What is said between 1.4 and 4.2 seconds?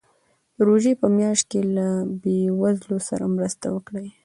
کې له بېوزلو سره مرسته وکړئ.